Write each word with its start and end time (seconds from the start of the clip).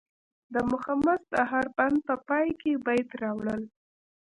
د 0.53 0.55
مخمس 0.71 1.21
د 1.33 1.35
هر 1.51 1.65
بند 1.77 1.97
په 2.07 2.15
پای 2.27 2.47
کې 2.61 2.71
بیت 2.85 3.09
راوړل. 3.23 3.61